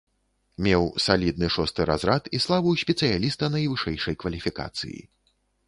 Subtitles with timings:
[0.67, 4.99] Меў салідны шосты разрад і славу спецыяліста найвышэйшай кваліфікацыі.